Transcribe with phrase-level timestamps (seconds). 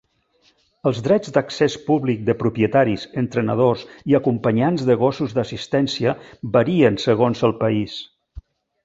[0.91, 6.15] Els drets d'accés públic de propietaris, entrenadors i acompanyants de gossos d'assistència
[6.57, 8.01] varien segons el país.